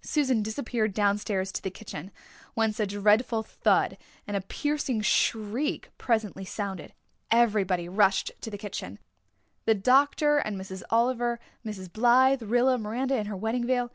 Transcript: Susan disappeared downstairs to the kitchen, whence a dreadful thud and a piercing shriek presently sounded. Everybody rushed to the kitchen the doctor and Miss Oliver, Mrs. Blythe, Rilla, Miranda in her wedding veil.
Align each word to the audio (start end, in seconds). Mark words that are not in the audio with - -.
Susan 0.00 0.44
disappeared 0.44 0.94
downstairs 0.94 1.50
to 1.50 1.60
the 1.60 1.72
kitchen, 1.72 2.12
whence 2.54 2.78
a 2.78 2.86
dreadful 2.86 3.42
thud 3.42 3.98
and 4.24 4.36
a 4.36 4.40
piercing 4.40 5.00
shriek 5.00 5.90
presently 5.98 6.44
sounded. 6.44 6.92
Everybody 7.32 7.88
rushed 7.88 8.30
to 8.42 8.48
the 8.52 8.58
kitchen 8.58 9.00
the 9.64 9.74
doctor 9.74 10.38
and 10.38 10.56
Miss 10.56 10.84
Oliver, 10.90 11.40
Mrs. 11.64 11.92
Blythe, 11.92 12.42
Rilla, 12.42 12.78
Miranda 12.78 13.16
in 13.16 13.26
her 13.26 13.36
wedding 13.36 13.66
veil. 13.66 13.90